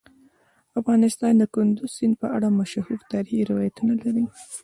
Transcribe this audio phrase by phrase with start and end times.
[0.79, 4.25] افغانستان د کندز سیند په اړه مشهور تاریخی روایتونه لري.